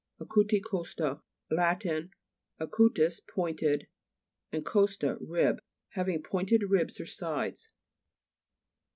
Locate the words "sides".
7.05-7.71